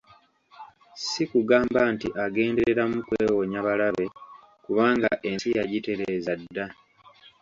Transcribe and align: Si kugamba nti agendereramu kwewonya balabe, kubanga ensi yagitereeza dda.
Si 1.07 1.23
kugamba 1.31 1.81
nti 1.93 2.07
agendereramu 2.23 2.97
kwewonya 3.07 3.59
balabe, 3.67 4.05
kubanga 4.65 5.09
ensi 5.29 5.47
yagitereeza 5.57 6.33
dda. 6.41 6.65